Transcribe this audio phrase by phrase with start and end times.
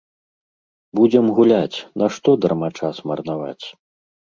[0.99, 3.65] Будзем гуляць, нашто дарма час марнаваць!